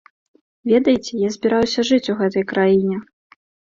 [0.71, 2.95] Ведаеце, я збіраюся жыць у гэтай краіне.